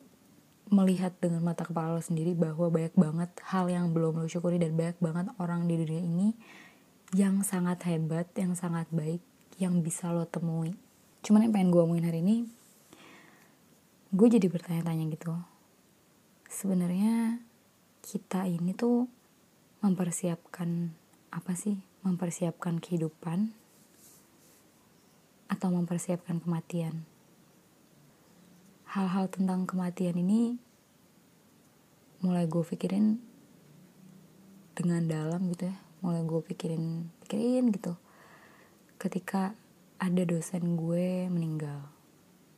melihat 0.72 1.12
dengan 1.20 1.44
mata 1.44 1.68
kepala 1.68 1.98
lo 1.98 2.02
sendiri 2.02 2.32
bahwa 2.32 2.72
banyak 2.72 2.94
banget 2.96 3.30
hal 3.44 3.68
yang 3.68 3.92
belum 3.92 4.22
lo 4.22 4.26
syukuri 4.26 4.56
dan 4.56 4.72
banyak 4.72 4.96
banget 4.98 5.26
orang 5.36 5.68
di 5.68 5.76
dunia 5.76 6.00
ini 6.00 6.28
yang 7.12 7.44
sangat 7.44 7.84
hebat, 7.92 8.24
yang 8.40 8.56
sangat 8.56 8.88
baik, 8.88 9.20
yang 9.60 9.84
bisa 9.84 10.08
lo 10.08 10.24
temui. 10.24 10.72
Cuman 11.20 11.44
yang 11.44 11.52
pengen 11.52 11.68
gue 11.68 11.82
omongin 11.84 12.08
hari 12.08 12.24
ini, 12.24 12.48
gue 14.16 14.28
jadi 14.32 14.48
bertanya-tanya 14.48 15.12
gitu 15.12 15.36
sebenarnya 16.52 17.40
kita 18.04 18.44
ini 18.44 18.76
tuh 18.76 19.08
mempersiapkan 19.80 20.92
apa 21.32 21.52
sih? 21.56 21.80
Mempersiapkan 22.04 22.78
kehidupan 22.78 23.56
atau 25.52 25.68
mempersiapkan 25.68 26.40
kematian. 26.40 27.04
Hal-hal 28.88 29.28
tentang 29.28 29.68
kematian 29.68 30.16
ini 30.16 30.56
mulai 32.24 32.48
gue 32.48 32.64
pikirin 32.64 33.20
dengan 34.72 35.04
dalam 35.04 35.52
gitu 35.52 35.68
ya. 35.68 35.76
Mulai 36.00 36.24
gue 36.24 36.40
pikirin, 36.40 37.12
pikirin 37.24 37.68
gitu. 37.68 38.00
Ketika 38.96 39.52
ada 40.00 40.22
dosen 40.24 40.80
gue 40.80 41.28
meninggal. 41.28 41.84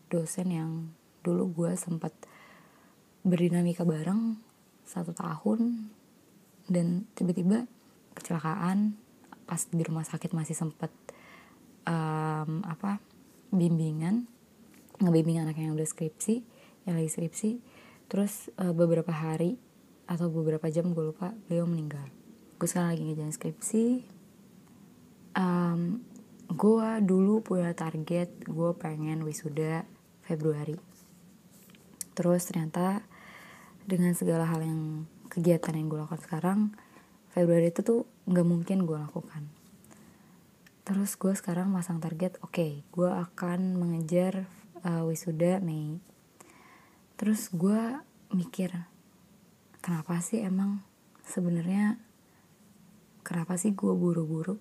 Dosen 0.07 0.55
yang 0.55 0.71
dulu 1.27 1.51
gue 1.51 1.73
sempat 1.75 2.15
berdinamika 3.27 3.83
bareng 3.83 4.39
satu 4.87 5.17
tahun 5.17 5.91
dan 6.69 7.09
tiba-tiba 7.17 7.65
kecelakaan 8.13 8.97
pas 9.45 9.61
di 9.69 9.81
rumah 9.85 10.05
sakit 10.05 10.33
masih 10.33 10.57
sempet 10.57 10.93
um, 11.85 12.65
apa 12.65 13.01
bimbingan 13.55 14.27
ngebimbing 14.99 15.43
anak 15.43 15.59
yang 15.59 15.75
udah 15.75 15.87
skripsi 15.87 16.45
yang 16.85 17.01
lagi 17.01 17.11
skripsi. 17.11 17.51
Terus 18.09 18.53
uh, 18.61 18.73
beberapa 18.77 19.11
hari 19.11 19.57
atau 20.05 20.29
beberapa 20.29 20.69
jam 20.69 20.93
gue 20.93 21.05
lupa 21.13 21.33
beliau 21.49 21.65
meninggal. 21.65 22.05
Gue 22.61 22.69
sekarang 22.69 22.95
lagi 22.95 23.03
ngejalan 23.09 23.35
skripsi. 23.35 23.85
Um, 25.35 26.05
gue 26.47 26.89
dulu 27.03 27.41
punya 27.41 27.73
target 27.73 28.31
gue 28.45 28.71
pengen 28.77 29.25
wisuda 29.25 29.89
Februari. 30.23 30.77
Terus 32.15 32.47
ternyata 32.47 33.03
dengan 33.85 34.15
segala 34.15 34.47
hal 34.47 34.63
yang 34.63 35.05
kegiatan 35.33 35.75
yang 35.75 35.91
gue 35.91 35.99
lakukan 35.99 36.23
sekarang 36.23 36.61
Februari 37.35 37.75
itu 37.75 37.83
tuh 37.83 38.07
nggak 38.31 38.47
mungkin 38.47 38.87
gue 38.87 38.95
lakukan 38.95 39.51
terus 40.85 41.17
gue 41.17 41.33
sekarang 41.33 41.73
masang 41.73 41.97
target 41.97 42.37
oke 42.45 42.61
okay, 42.61 42.73
gue 42.93 43.09
akan 43.09 43.81
mengejar 43.81 44.45
uh, 44.85 45.03
wisuda 45.09 45.59
Mei. 45.65 45.99
Terus 47.17 47.49
gue 47.49 47.81
mikir 48.37 48.71
kenapa 49.81 50.21
sih 50.21 50.45
emang 50.45 50.85
sebenarnya 51.25 51.97
kenapa 53.25 53.57
sih 53.57 53.73
gue 53.73 53.93
buru-buru? 53.97 54.61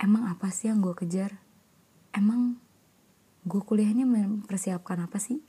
Emang 0.00 0.28
apa 0.28 0.48
sih 0.48 0.72
yang 0.72 0.80
gue 0.80 0.96
kejar? 0.96 1.36
Emang 2.16 2.56
gue 3.44 3.60
kuliahnya 3.60 4.08
mempersiapkan 4.08 5.04
apa 5.04 5.20
sih? 5.20 5.44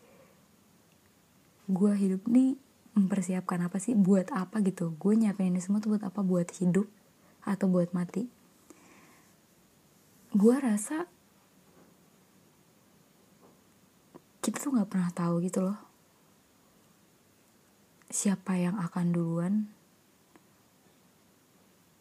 Gue 1.67 1.95
hidup 1.95 2.27
nih 2.27 2.59
mempersiapkan 2.95 3.63
apa 3.63 3.79
sih? 3.79 3.95
Buat 3.95 4.35
apa 4.35 4.59
gitu? 4.63 4.95
Gue 4.99 5.15
nyiapin 5.15 5.51
ini 5.51 5.63
semua 5.63 5.79
tuh 5.79 5.95
buat 5.95 6.03
apa? 6.03 6.19
Buat 6.23 6.51
hidup 6.59 6.87
atau 7.43 7.71
buat 7.71 7.95
mati 7.95 8.36
gue 10.37 10.55
rasa 10.61 11.09
kita 14.45 14.61
tuh 14.61 14.77
nggak 14.77 14.89
pernah 14.93 15.09
tahu 15.09 15.41
gitu 15.41 15.65
loh 15.65 15.79
siapa 18.13 18.53
yang 18.55 18.77
akan 18.77 19.09
duluan 19.09 19.53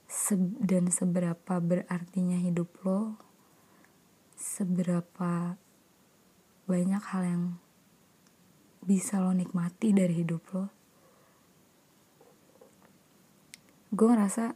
se 0.05 0.37
dan 0.61 0.93
seberapa 0.93 1.59
berartinya 1.65 2.37
hidup 2.37 2.69
lo 2.85 3.17
seberapa 4.37 5.57
banyak 6.69 7.03
hal 7.03 7.23
yang 7.25 7.45
bisa 8.87 9.19
lo 9.19 9.35
nikmati 9.35 9.91
dari 9.91 10.23
hidup 10.23 10.43
lo. 10.55 10.65
Gue 13.91 14.09
ngerasa 14.13 14.55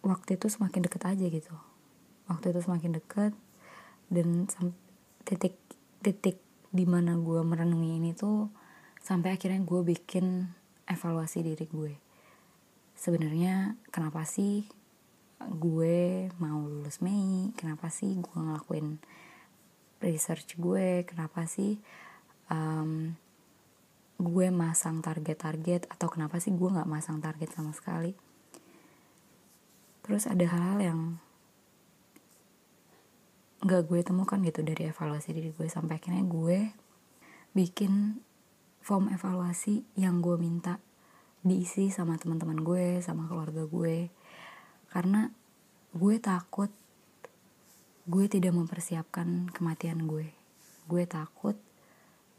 waktu 0.00 0.40
itu 0.40 0.46
semakin 0.48 0.88
deket 0.88 1.02
aja 1.04 1.26
gitu. 1.28 1.54
Waktu 2.28 2.54
itu 2.56 2.60
semakin 2.64 2.96
deket 2.96 3.32
dan 4.08 4.48
titik 5.24 5.56
titik 6.00 6.40
di 6.70 6.84
mana 6.86 7.18
gue 7.18 7.42
merenungi 7.42 8.00
ini 8.00 8.10
tuh 8.16 8.48
sampai 9.02 9.36
akhirnya 9.36 9.60
gue 9.60 9.80
bikin 9.84 10.48
evaluasi 10.88 11.44
diri 11.44 11.66
gue. 11.68 11.92
Sebenarnya 12.96 13.76
kenapa 13.92 14.24
sih 14.24 14.68
gue 15.40 16.28
mau 16.40 16.60
lulus 16.64 17.00
Mei? 17.00 17.52
Kenapa 17.56 17.88
sih 17.88 18.16
gue 18.16 18.38
ngelakuin 18.38 19.00
research 20.00 20.56
gue? 20.56 21.04
Kenapa 21.08 21.44
sih 21.44 21.80
um, 22.48 23.12
gue 24.20 24.46
masang 24.52 25.00
target-target? 25.00 25.88
Atau 25.88 26.08
kenapa 26.12 26.38
sih 26.40 26.52
gue 26.52 26.68
nggak 26.70 26.88
masang 26.88 27.18
target 27.20 27.52
sama 27.52 27.72
sekali 27.72 28.29
terus 30.02 30.26
ada 30.26 30.44
hal-hal 30.46 30.78
yang 30.80 31.00
nggak 33.60 33.92
gue 33.92 34.00
temukan 34.00 34.40
gitu 34.40 34.64
dari 34.64 34.88
evaluasi 34.88 35.36
diri 35.36 35.52
gue. 35.52 35.68
Sampai 35.68 36.00
akhirnya 36.00 36.24
gue 36.24 36.72
bikin 37.52 38.24
form 38.80 39.12
evaluasi 39.12 39.84
yang 40.00 40.24
gue 40.24 40.40
minta 40.40 40.80
diisi 41.44 41.92
sama 41.92 42.16
teman-teman 42.16 42.60
gue 42.64 43.04
sama 43.04 43.28
keluarga 43.28 43.68
gue. 43.68 44.08
Karena 44.88 45.28
gue 45.92 46.16
takut 46.18 46.72
gue 48.08 48.24
tidak 48.26 48.56
mempersiapkan 48.56 49.52
kematian 49.52 50.08
gue. 50.08 50.32
Gue 50.88 51.04
takut 51.04 51.54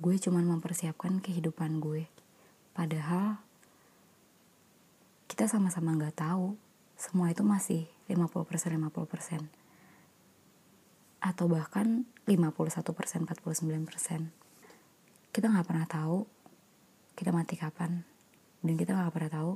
gue 0.02 0.16
cuman 0.18 0.58
mempersiapkan 0.58 1.22
kehidupan 1.22 1.78
gue. 1.78 2.10
Padahal 2.74 3.38
kita 5.30 5.46
sama-sama 5.46 5.94
nggak 5.94 6.18
tahu 6.18 6.58
semua 7.02 7.34
itu 7.34 7.42
masih 7.42 7.90
50% 8.06 8.78
50% 8.78 9.50
atau 11.22 11.46
bahkan 11.50 12.06
51%, 12.30 13.26
49%. 13.26 14.30
Kita 15.34 15.46
nggak 15.50 15.66
pernah 15.66 15.90
tahu 15.90 16.30
kita 17.18 17.34
mati 17.34 17.58
kapan 17.58 18.06
dan 18.62 18.74
kita 18.78 18.94
nggak 18.94 19.14
pernah 19.14 19.32
tahu 19.34 19.52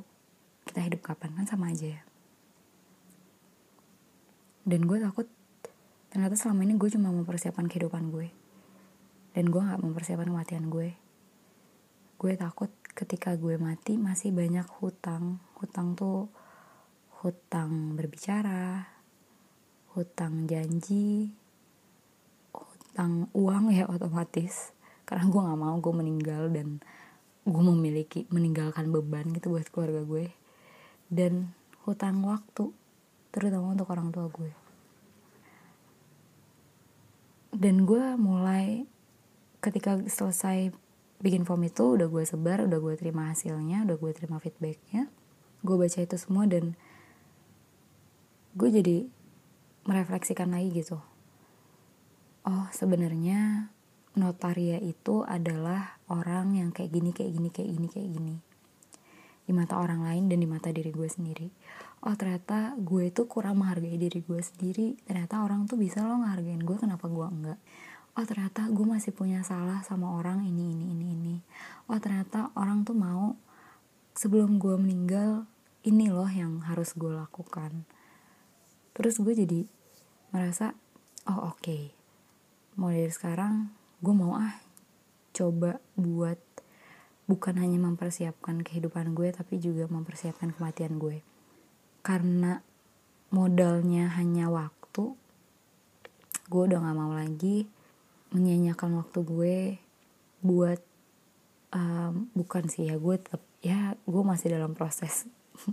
kita 0.65 0.81
hidup 0.81 1.05
kapan 1.05 1.37
kan 1.37 1.45
sama 1.45 1.69
aja 1.69 2.01
ya. 2.01 2.01
Dan 4.65 4.89
gue 4.89 4.97
takut 4.97 5.29
ternyata 6.09 6.33
selama 6.33 6.65
ini 6.65 6.73
gue 6.81 6.89
cuma 6.89 7.13
mempersiapkan 7.13 7.69
kehidupan 7.69 8.09
gue 8.09 8.33
dan 9.37 9.53
gue 9.53 9.61
nggak 9.61 9.85
mempersiapkan 9.85 10.33
kematian 10.33 10.73
gue. 10.73 10.97
Gue 12.17 12.33
takut 12.33 12.73
ketika 12.97 13.37
gue 13.37 13.61
mati 13.61 14.01
masih 14.01 14.33
banyak 14.33 14.65
hutang. 14.81 15.37
Hutang 15.61 15.93
tuh 15.93 16.33
hutang 17.25 17.97
berbicara, 17.97 18.85
hutang 19.97 20.45
janji, 20.45 21.33
tentang 22.93 23.25
uang 23.33 23.73
ya 23.73 23.89
otomatis. 23.89 24.77
Karena 25.09 25.25
gue 25.25 25.41
nggak 25.41 25.57
mau 25.57 25.73
gue 25.81 25.93
meninggal 26.05 26.53
dan 26.53 26.77
gue 27.49 27.63
memiliki 27.73 28.29
meninggalkan 28.29 28.93
beban 28.93 29.33
gitu 29.33 29.57
buat 29.57 29.65
keluarga 29.73 30.05
gue. 30.05 30.29
Dan 31.09 31.49
hutang 31.89 32.21
waktu 32.21 32.69
terutama 33.33 33.73
untuk 33.73 33.89
orang 33.89 34.13
tua 34.13 34.29
gue. 34.29 34.53
Dan 37.57 37.89
gue 37.89 38.05
mulai 38.21 38.85
ketika 39.65 39.97
selesai 40.05 40.69
bikin 41.25 41.41
form 41.41 41.65
itu 41.65 41.97
udah 41.97 42.05
gue 42.05 42.21
sebar 42.21 42.61
udah 42.69 42.77
gue 42.77 42.93
terima 43.01 43.33
hasilnya 43.33 43.81
udah 43.87 43.97
gue 43.97 44.11
terima 44.13 44.37
feedbacknya 44.37 45.09
gue 45.65 45.75
baca 45.79 45.99
itu 46.03 46.17
semua 46.21 46.45
dan 46.45 46.77
gue 48.55 48.71
jadi 48.71 49.03
merefleksikan 49.83 50.47
lagi 50.47 50.71
gitu. 50.79 50.95
Oh 52.47 52.65
sebenarnya 52.71 53.67
notaria 54.15 54.79
itu 54.79 55.27
adalah 55.27 55.99
orang 56.07 56.55
yang 56.55 56.71
kayak 56.71 56.95
gini 56.95 57.11
kayak 57.11 57.35
gini 57.35 57.49
kayak 57.51 57.69
gini 57.75 57.87
kayak 57.91 58.09
gini. 58.15 58.35
Di 59.45 59.51
mata 59.51 59.75
orang 59.75 60.07
lain 60.07 60.31
dan 60.31 60.39
di 60.39 60.47
mata 60.47 60.71
diri 60.71 60.87
gue 60.95 61.03
sendiri. 61.03 61.51
Oh 62.07 62.15
ternyata 62.15 62.79
gue 62.79 63.11
itu 63.11 63.27
kurang 63.27 63.59
menghargai 63.59 63.99
diri 63.99 64.23
gue 64.23 64.39
sendiri. 64.39 64.95
Ternyata 65.03 65.43
orang 65.43 65.67
tuh 65.67 65.75
bisa 65.75 66.07
lo 66.07 66.23
ngehargain 66.23 66.63
gue 66.63 66.77
kenapa 66.79 67.11
gue 67.11 67.27
enggak? 67.27 67.59
Oh 68.15 68.23
ternyata 68.23 68.71
gue 68.71 68.87
masih 68.87 69.11
punya 69.11 69.43
salah 69.43 69.83
sama 69.83 70.15
orang 70.15 70.47
ini 70.47 70.71
ini 70.79 70.95
ini 70.95 71.05
ini. 71.11 71.35
Oh 71.91 71.99
ternyata 71.99 72.55
orang 72.55 72.87
tuh 72.87 72.95
mau 72.95 73.35
sebelum 74.15 74.63
gue 74.63 74.79
meninggal 74.79 75.43
ini 75.83 76.07
loh 76.07 76.31
yang 76.31 76.63
harus 76.63 76.95
gue 76.95 77.11
lakukan 77.11 77.83
terus 78.95 79.19
gue 79.19 79.35
jadi 79.35 79.67
merasa 80.31 80.73
oh 81.27 81.51
oke. 81.51 81.61
Okay 81.61 81.95
mulai 82.75 83.07
dari 83.07 83.13
sekarang 83.15 83.71
gue 84.03 84.11
mau 84.11 84.35
ah 84.35 84.59
coba 85.31 85.79
buat 85.95 86.39
bukan 87.25 87.55
hanya 87.57 87.79
mempersiapkan 87.79 88.61
kehidupan 88.61 89.15
gue 89.15 89.31
tapi 89.31 89.57
juga 89.63 89.87
mempersiapkan 89.87 90.51
kematian 90.51 90.99
gue. 90.99 91.23
Karena 92.03 92.59
modalnya 93.31 94.11
hanya 94.19 94.51
waktu 94.51 95.15
gue 96.45 96.61
udah 96.61 96.77
gak 96.77 96.97
mau 96.99 97.15
lagi 97.15 97.65
menyanyikan 98.29 98.93
waktu 98.93 99.19
gue 99.23 99.57
buat 100.45 100.77
um, 101.73 102.29
bukan 102.37 102.69
sih 102.69 102.91
ya 102.91 102.99
gue 102.99 103.15
tetap 103.17 103.41
ya 103.65 103.97
gue 104.05 104.21
masih 104.21 104.53
dalam 104.53 104.77
proses 104.77 105.25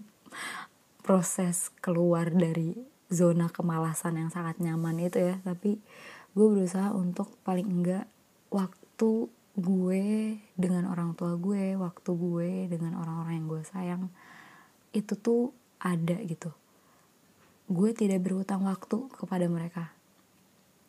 proses 1.05 1.69
keluar 1.85 2.33
dari 2.33 2.79
zona 3.13 3.53
kemalasan 3.53 4.17
yang 4.17 4.31
sangat 4.33 4.59
nyaman 4.59 4.97
itu 5.05 5.21
ya. 5.21 5.37
Tapi 5.45 5.79
gue 6.33 6.47
berusaha 6.49 6.91
untuk 6.97 7.37
paling 7.45 7.69
enggak 7.69 8.09
waktu 8.49 9.29
gue 9.53 10.05
dengan 10.57 10.89
orang 10.89 11.13
tua 11.13 11.37
gue 11.37 11.77
waktu 11.77 12.11
gue 12.17 12.51
dengan 12.73 12.97
orang-orang 12.97 13.37
yang 13.37 13.49
gue 13.53 13.63
sayang 13.69 14.03
itu 14.97 15.13
tuh 15.21 15.53
ada 15.77 16.17
gitu. 16.25 16.49
Gue 17.69 17.93
tidak 17.93 18.25
berhutang 18.25 18.65
waktu 18.65 19.13
kepada 19.13 19.45
mereka. 19.53 19.93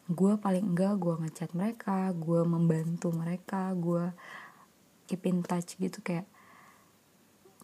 Gue 0.07 0.39
paling 0.39 0.73
enggak 0.73 0.95
gue 0.95 1.13
ngechat 1.27 1.51
mereka 1.51 2.11
gue 2.15 2.41
membantu 2.47 3.11
mereka 3.11 3.75
gue 3.75 4.15
keep 5.07 5.27
in 5.27 5.43
touch 5.43 5.75
gitu 5.75 5.99
kayak 5.99 6.27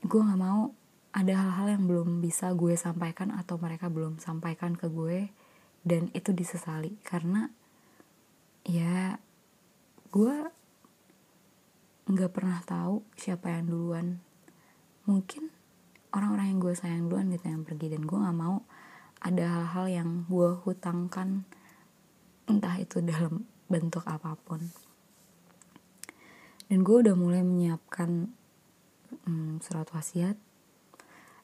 gue 0.04 0.20
nggak 0.20 0.40
mau 0.40 0.72
ada 1.10 1.34
hal-hal 1.34 1.68
yang 1.80 1.84
belum 1.90 2.22
bisa 2.22 2.54
gue 2.54 2.78
sampaikan 2.78 3.34
atau 3.34 3.58
mereka 3.58 3.90
belum 3.90 4.22
sampaikan 4.22 4.78
ke 4.78 4.86
gue 4.94 5.34
dan 5.82 6.14
itu 6.14 6.30
disesali. 6.30 7.02
Karena 7.02 7.50
ya 8.62 9.18
gue 10.14 10.36
nggak 12.10 12.32
pernah 12.34 12.62
tahu 12.62 13.02
siapa 13.18 13.50
yang 13.50 13.70
duluan. 13.70 14.22
Mungkin 15.10 15.50
orang-orang 16.14 16.54
yang 16.54 16.60
gue 16.62 16.74
sayang 16.78 17.10
duluan 17.10 17.34
gitu 17.34 17.46
yang 17.50 17.66
pergi 17.66 17.88
dan 17.98 18.06
gue 18.06 18.18
nggak 18.18 18.38
mau 18.38 18.62
ada 19.20 19.46
hal-hal 19.46 19.86
yang 19.90 20.10
gue 20.30 20.50
hutangkan 20.62 21.44
entah 22.46 22.76
itu 22.78 23.02
dalam 23.02 23.50
bentuk 23.66 24.06
apa 24.06 24.38
pun. 24.38 24.62
Dan 26.70 26.86
gue 26.86 27.02
udah 27.02 27.18
mulai 27.18 27.42
menyiapkan 27.42 28.30
hmm, 29.26 29.58
surat 29.66 29.90
wasiat 29.90 30.38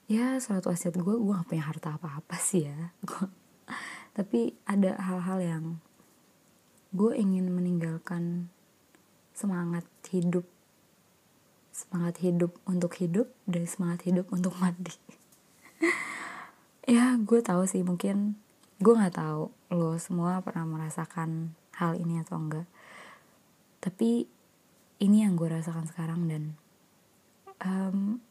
ya 0.05 0.37
surat 0.37 0.61
wasiat 0.61 0.93
gue 0.93 1.15
gue 1.17 1.33
gak 1.33 1.49
punya 1.49 1.65
harta 1.65 1.97
apa-apa 1.97 2.37
sih 2.37 2.69
ya. 2.69 2.93
Gue 3.01 3.25
tapi 4.15 4.55
ada 4.63 4.95
hal-hal 4.95 5.39
yang 5.43 5.65
gue 6.95 7.11
ingin 7.19 7.51
meninggalkan 7.51 8.47
semangat 9.35 9.83
hidup 10.07 10.47
semangat 11.75 12.23
hidup 12.23 12.55
untuk 12.63 12.95
hidup 12.95 13.27
dan 13.43 13.67
semangat 13.67 14.07
hidup 14.07 14.31
untuk 14.31 14.55
mati. 14.57 14.95
Ya 16.85 17.17
gue 17.17 17.41
tahu 17.41 17.65
sih 17.65 17.81
mungkin 17.81 18.37
gue 18.77 18.93
nggak 18.93 19.17
tahu 19.17 19.49
lo 19.73 19.97
semua 19.97 20.37
pernah 20.45 20.69
merasakan 20.69 21.57
hal 21.73 21.97
ini 21.97 22.21
atau 22.21 22.37
enggak. 22.37 22.69
Tapi 23.81 24.29
ini 25.01 25.25
yang 25.25 25.33
gue 25.33 25.49
rasakan 25.49 25.89
sekarang 25.89 26.29
dan 26.29 26.43
um, 27.65 28.21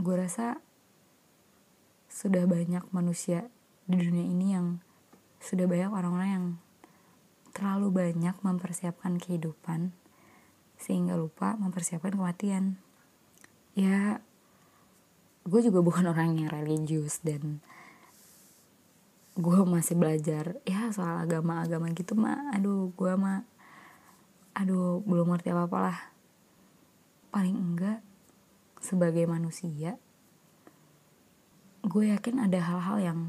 gue 0.00 0.14
rasa 0.16 0.56
sudah 2.12 2.44
banyak 2.44 2.84
manusia 2.92 3.48
di 3.88 3.96
dunia 3.96 4.28
ini 4.28 4.46
yang 4.52 4.66
sudah 5.40 5.64
banyak 5.64 5.88
orang-orang 5.88 6.30
yang 6.30 6.46
terlalu 7.56 7.88
banyak 7.88 8.36
mempersiapkan 8.44 9.16
kehidupan 9.16 9.96
sehingga 10.76 11.16
lupa 11.16 11.56
mempersiapkan 11.56 12.12
kematian. 12.12 12.76
Ya, 13.72 14.20
gue 15.48 15.60
juga 15.64 15.80
bukan 15.80 16.04
orang 16.12 16.36
yang 16.36 16.52
religius 16.52 17.24
dan 17.24 17.64
gue 19.32 19.58
masih 19.64 19.96
belajar 19.96 20.60
ya 20.68 20.92
soal 20.92 21.24
agama-agama 21.24 21.88
gitu 21.96 22.12
mah 22.12 22.52
aduh 22.52 22.92
gue 22.92 23.16
mah 23.16 23.48
aduh 24.52 25.00
belum 25.08 25.32
ngerti 25.32 25.56
apa-apa 25.56 25.78
lah 25.88 25.98
paling 27.32 27.56
enggak 27.56 28.04
sebagai 28.84 29.24
manusia 29.24 29.96
gue 31.82 32.14
yakin 32.14 32.46
ada 32.46 32.62
hal-hal 32.62 32.98
yang 33.02 33.20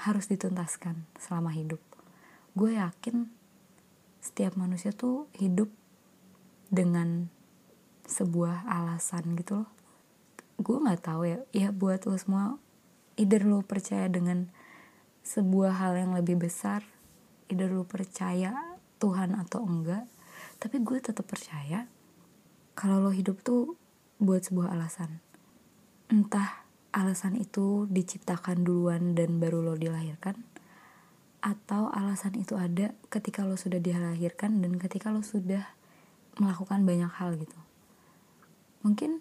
harus 0.00 0.30
dituntaskan 0.32 1.04
selama 1.20 1.52
hidup. 1.52 1.80
Gue 2.56 2.80
yakin 2.80 3.28
setiap 4.24 4.56
manusia 4.56 4.90
tuh 4.96 5.28
hidup 5.36 5.68
dengan 6.72 7.28
sebuah 8.08 8.64
alasan 8.64 9.36
gitu 9.36 9.64
loh. 9.64 9.70
Gue 10.58 10.80
nggak 10.80 11.04
tahu 11.04 11.22
ya. 11.28 11.38
Ya 11.52 11.68
buat 11.68 12.08
lo 12.08 12.16
semua 12.16 12.56
either 13.20 13.44
lo 13.44 13.60
percaya 13.60 14.08
dengan 14.08 14.48
sebuah 15.26 15.76
hal 15.76 15.92
yang 15.98 16.12
lebih 16.16 16.40
besar 16.40 16.80
either 17.52 17.68
lo 17.68 17.84
percaya 17.84 18.54
Tuhan 18.96 19.36
atau 19.36 19.66
enggak 19.66 20.08
tapi 20.56 20.80
gue 20.80 20.98
tetap 21.02 21.26
percaya 21.26 21.84
kalau 22.78 23.02
lo 23.02 23.10
hidup 23.10 23.42
tuh 23.42 23.74
buat 24.22 24.46
sebuah 24.46 24.70
alasan. 24.74 25.18
Entah 26.08 26.67
alasan 26.92 27.36
itu 27.36 27.84
diciptakan 27.88 28.64
duluan 28.64 29.12
dan 29.12 29.36
baru 29.36 29.60
lo 29.60 29.74
dilahirkan? 29.76 30.40
Atau 31.38 31.92
alasan 31.92 32.34
itu 32.34 32.58
ada 32.58 32.96
ketika 33.12 33.46
lo 33.46 33.54
sudah 33.54 33.78
dilahirkan 33.78 34.58
dan 34.64 34.76
ketika 34.80 35.12
lo 35.12 35.22
sudah 35.22 35.62
melakukan 36.40 36.82
banyak 36.82 37.10
hal 37.10 37.36
gitu? 37.36 37.58
Mungkin 38.82 39.20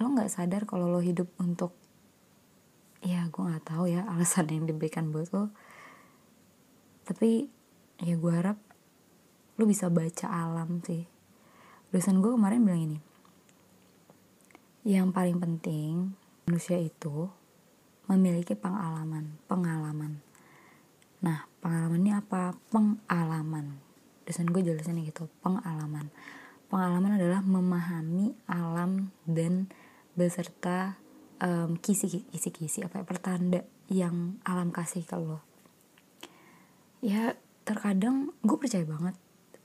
lo 0.00 0.06
nggak 0.12 0.30
sadar 0.32 0.64
kalau 0.64 0.88
lo 0.88 1.02
hidup 1.02 1.28
untuk 1.36 1.76
ya 3.02 3.26
gue 3.26 3.42
nggak 3.42 3.66
tahu 3.66 3.90
ya 3.90 4.06
alasan 4.06 4.48
yang 4.48 4.64
diberikan 4.64 5.10
buat 5.10 5.28
lo. 5.34 5.50
Tapi 7.02 7.50
ya 8.00 8.14
gue 8.14 8.32
harap 8.32 8.58
lo 9.58 9.64
bisa 9.66 9.90
baca 9.90 10.30
alam 10.30 10.80
sih. 10.86 11.04
Dosen 11.92 12.24
gue 12.24 12.32
kemarin 12.32 12.64
bilang 12.64 12.82
ini 12.88 12.98
yang 14.82 15.14
paling 15.14 15.38
penting 15.38 16.18
manusia 16.46 16.78
itu 16.78 17.30
memiliki 18.10 18.58
pengalaman 18.58 19.38
pengalaman. 19.46 20.20
Nah 21.22 21.46
pengalaman 21.62 22.00
ini 22.02 22.12
apa? 22.12 22.56
Pengalaman. 22.68 23.78
Dosen 24.26 24.50
gue 24.50 24.62
jelasin 24.62 25.02
gitu 25.02 25.30
pengalaman. 25.42 26.10
Pengalaman 26.66 27.20
adalah 27.20 27.44
memahami 27.44 28.32
alam 28.48 29.12
dan 29.28 29.68
beserta 30.16 30.96
um, 31.42 31.76
kisi 31.76 32.24
kisi 32.30 32.50
kisi 32.50 32.78
apa 32.84 33.02
ya, 33.02 33.04
pertanda 33.04 33.60
yang 33.92 34.40
alam 34.46 34.72
kasih 34.72 35.04
ke 35.04 35.16
lo. 35.18 35.44
Ya 37.02 37.36
terkadang 37.62 38.34
gue 38.42 38.58
percaya 38.58 38.86
banget 38.86 39.14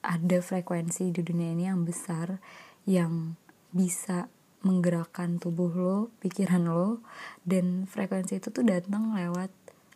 ada 0.05 0.37
frekuensi 0.39 1.09
di 1.09 1.21
dunia 1.25 1.53
ini 1.53 1.69
yang 1.69 1.83
besar 1.83 2.39
yang 2.87 3.35
bisa 3.73 4.31
menggerakkan 4.67 5.39
tubuh 5.39 5.71
lo, 5.71 5.95
pikiran 6.19 6.67
lo, 6.67 6.99
dan 7.47 7.87
frekuensi 7.87 8.43
itu 8.43 8.51
tuh 8.51 8.67
datang 8.67 9.15
lewat 9.15 9.47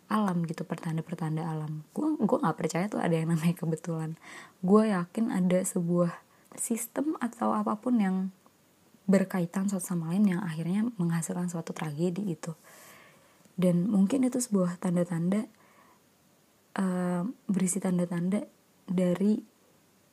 alam 0.08 0.48
gitu 0.48 0.64
pertanda-pertanda 0.64 1.44
alam. 1.44 1.84
Gue 1.92 2.16
gue 2.16 2.38
nggak 2.40 2.56
percaya 2.56 2.88
tuh 2.88 3.04
ada 3.04 3.12
yang 3.12 3.28
namanya 3.28 3.52
kebetulan. 3.52 4.16
Gue 4.64 4.88
yakin 4.88 5.28
ada 5.28 5.60
sebuah 5.60 6.16
sistem 6.56 7.16
atau 7.20 7.52
apa 7.52 7.76
pun 7.76 8.00
yang 8.00 8.16
berkaitan 9.08 9.68
satu 9.68 9.82
sama 9.82 10.14
lain 10.14 10.36
yang 10.36 10.40
akhirnya 10.40 10.86
menghasilkan 10.96 11.50
suatu 11.50 11.74
tragedi 11.74 12.32
itu 12.32 12.54
dan 13.58 13.90
mungkin 13.90 14.24
itu 14.24 14.40
sebuah 14.40 14.80
tanda-tanda 14.80 15.44
uh, 16.78 17.22
berisi 17.50 17.82
tanda-tanda 17.82 18.46
dari 18.88 19.42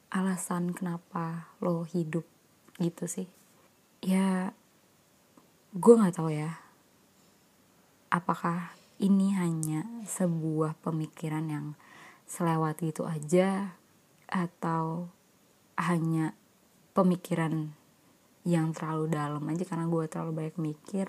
alasan 0.09 0.73
kenapa 0.73 1.53
lo 1.61 1.85
hidup 1.85 2.25
gitu 2.81 3.05
sih 3.05 3.27
ya 3.99 4.55
gue 5.75 5.93
nggak 5.93 6.15
tahu 6.15 6.31
ya. 6.33 6.59
Apakah 8.09 8.73
ini 8.97 9.37
hanya 9.37 9.85
sebuah 10.07 10.79
pemikiran 10.81 11.45
yang 11.45 11.65
selewat 12.25 12.81
gitu 12.81 13.05
aja 13.05 13.77
atau 14.29 15.09
hanya 15.77 16.33
pemikiran 16.93 17.73
yang 18.47 18.73
terlalu 18.73 19.13
dalam 19.13 19.43
aja 19.45 19.63
karena 19.67 19.85
gue 19.85 20.03
terlalu 20.09 20.31
banyak 20.33 20.57
mikir? 20.57 21.07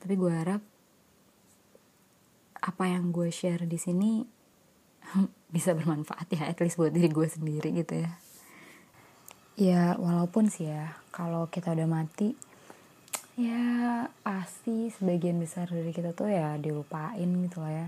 Tapi 0.00 0.14
gue 0.16 0.32
harap 0.32 0.62
apa 2.62 2.84
yang 2.86 3.10
gue 3.10 3.28
share 3.34 3.66
di 3.66 3.74
sini 3.74 4.22
bisa 5.54 5.74
bermanfaat 5.74 6.30
ya 6.30 6.46
at 6.46 6.62
least 6.62 6.78
buat 6.78 6.94
diri 6.94 7.10
gue 7.10 7.26
sendiri 7.26 7.74
gitu 7.74 8.06
ya 8.06 8.21
ya 9.56 9.96
walaupun 10.00 10.48
sih 10.48 10.70
ya 10.70 10.96
kalau 11.12 11.48
kita 11.48 11.72
udah 11.72 11.88
mati 11.88 12.32
ya 13.40 14.06
pasti 14.24 14.88
sebagian 14.92 15.40
besar 15.40 15.68
dari 15.68 15.92
kita 15.92 16.16
tuh 16.16 16.32
ya 16.32 16.56
dilupain 16.60 17.28
gitu 17.28 17.58
lah 17.60 17.72
ya 17.72 17.86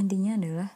intinya 0.00 0.36
adalah 0.36 0.70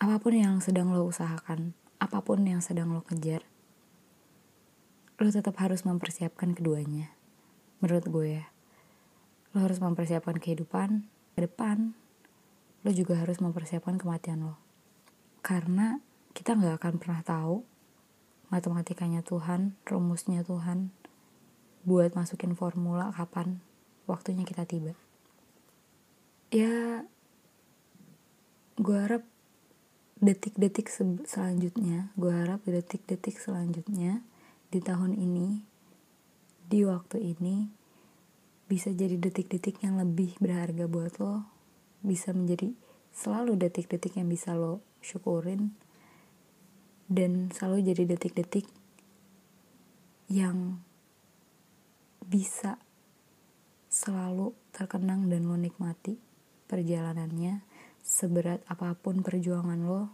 apa 0.00 0.16
pun 0.20 0.36
yang 0.36 0.60
sedang 0.60 0.92
lo 0.92 1.08
usahakan 1.08 1.72
apa 2.02 2.20
pun 2.20 2.44
yang 2.44 2.60
sedang 2.60 2.92
lo 2.92 3.00
kejar 3.00 3.44
lo 5.14 5.30
tetap 5.30 5.54
harus 5.62 5.86
mempersiapkan 5.86 6.58
keduanya. 6.58 7.14
Menurut 7.78 8.04
gue 8.10 8.26
ya. 8.42 8.44
Lo 9.54 9.62
harus 9.62 9.78
mempersiapkan 9.78 10.42
kehidupan 10.42 11.06
ke 11.38 11.46
depan. 11.46 11.94
Lo 12.82 12.90
juga 12.90 13.22
harus 13.22 13.38
mempersiapkan 13.38 13.94
kematian 13.94 14.42
lo. 14.42 14.58
Karena 15.38 16.02
kita 16.34 16.58
gak 16.58 16.82
akan 16.82 16.94
pernah 16.98 17.22
tahu 17.22 17.62
matematikanya 18.54 19.26
Tuhan, 19.26 19.74
rumusnya 19.82 20.46
Tuhan, 20.46 20.94
buat 21.82 22.14
masukin 22.14 22.54
formula 22.54 23.10
kapan 23.10 23.58
waktunya 24.06 24.46
kita 24.46 24.62
tiba. 24.62 24.94
Ya, 26.54 27.02
gue 28.78 28.94
harap 28.94 29.26
detik-detik 30.22 30.86
selanjutnya, 31.26 32.14
gue 32.14 32.30
harap 32.30 32.62
detik-detik 32.62 33.42
selanjutnya 33.42 34.22
di 34.70 34.78
tahun 34.78 35.18
ini, 35.18 35.66
di 36.70 36.86
waktu 36.86 37.34
ini, 37.34 37.66
bisa 38.70 38.94
jadi 38.94 39.18
detik-detik 39.18 39.82
yang 39.82 39.98
lebih 39.98 40.38
berharga 40.38 40.86
buat 40.86 41.18
lo, 41.18 41.42
bisa 42.06 42.30
menjadi 42.30 42.70
selalu 43.10 43.58
detik-detik 43.58 44.14
yang 44.14 44.30
bisa 44.30 44.54
lo 44.54 44.78
syukurin, 45.02 45.74
dan 47.10 47.52
selalu 47.52 47.92
jadi 47.92 48.02
detik-detik 48.16 48.66
yang 50.32 50.80
bisa 52.24 52.80
selalu 53.92 54.56
terkenang 54.74 55.28
dan 55.30 55.46
lo 55.46 55.54
nikmati 55.54 56.18
perjalanannya 56.66 57.62
seberat 58.00 58.64
apa 58.66 58.96
pun 58.96 59.20
perjuangan 59.20 59.80
lo 59.84 60.10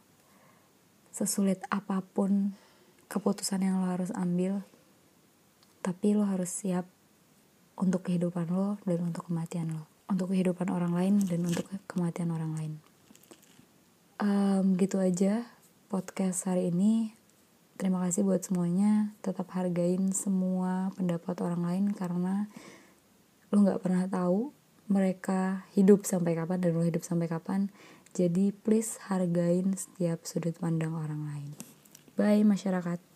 sesulit 1.14 1.62
apa 1.70 2.02
pun 2.02 2.52
keputusan 3.08 3.64
yang 3.64 3.80
lo 3.80 3.88
harus 3.88 4.10
ambil 4.12 4.60
tapi 5.80 6.12
lo 6.12 6.28
harus 6.28 6.50
siap 6.50 6.84
untuk 7.80 8.04
kehidupan 8.10 8.52
lo 8.52 8.76
dan 8.84 9.00
untuk 9.06 9.30
kematian 9.30 9.72
lo 9.72 9.90
untuk 10.10 10.34
kehidupan 10.34 10.66
orang 10.74 10.92
lain 10.92 11.14
dan 11.22 11.46
untuk 11.46 11.70
kematian 11.86 12.34
orang 12.34 12.52
lain. 12.58 12.72
Um, 14.20 14.76
gitu 14.76 15.00
aja 15.00 15.48
podcast 15.90 16.46
hari 16.46 16.70
ini 16.70 17.18
terima 17.74 17.98
kasih 18.06 18.22
buat 18.22 18.46
semuanya. 18.46 19.10
Tetap 19.26 19.50
hargain 19.58 20.14
semua 20.14 20.94
pendapat 20.94 21.34
orang 21.42 21.66
lain 21.66 21.84
karena 21.90 22.46
lo 23.50 23.66
nggak 23.66 23.82
pernah 23.82 24.06
tahu 24.06 24.54
mereka 24.86 25.66
hidup 25.74 26.06
sampai 26.06 26.38
kapan 26.38 26.62
dan 26.62 26.78
lo 26.78 26.86
hidup 26.86 27.02
sampai 27.02 27.26
kapan. 27.26 27.74
Jadi 28.14 28.54
please 28.54 29.02
hargain 29.10 29.74
setiap 29.74 30.22
sudut 30.22 30.54
pandang 30.62 30.94
orang 30.94 31.26
lain. 31.26 31.48
Bye 32.14 32.46
masyarakat. 32.46 33.02